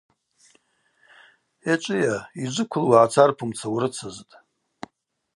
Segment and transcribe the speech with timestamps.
[1.65, 4.31] Йачӏвыйа– йджвыквылуа гӏацарпумца урыцызтӏ.